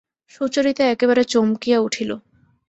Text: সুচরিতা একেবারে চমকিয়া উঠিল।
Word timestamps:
সুচরিতা 0.31 0.83
একেবারে 0.85 1.23
চমকিয়া 1.23 1.77
উঠিল। 1.79 2.11